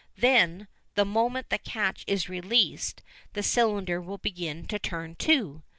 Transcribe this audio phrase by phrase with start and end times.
[0.17, 3.03] Then, the moment the catch is released
[3.33, 5.61] the cylinder will begin to turn too.